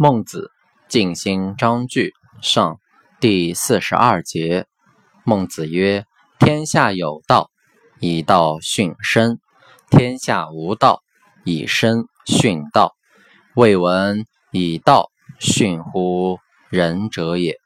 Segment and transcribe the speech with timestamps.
[0.00, 0.52] 孟子
[0.88, 2.78] 尽心章句上
[3.18, 4.68] 第四十二节。
[5.24, 6.04] 孟子曰
[6.38, 7.50] ：“天下有道，
[7.98, 9.38] 以道训身；
[9.90, 11.02] 天下无道，
[11.44, 12.94] 以身训道。
[13.56, 15.10] 未闻以道
[15.40, 16.38] 训乎
[16.70, 17.56] 仁者也。”